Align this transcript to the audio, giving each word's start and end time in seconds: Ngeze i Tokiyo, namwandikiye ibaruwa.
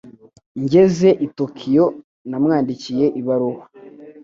Ngeze 0.61 1.09
i 1.25 1.27
Tokiyo, 1.37 1.85
namwandikiye 2.29 3.05
ibaruwa. 3.19 3.63